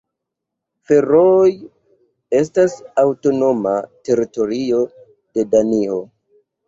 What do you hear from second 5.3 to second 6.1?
de Danio.